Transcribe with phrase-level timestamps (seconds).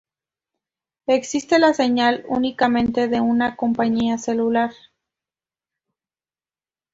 [1.05, 4.71] Existe la señal únicamente de una compañía celular.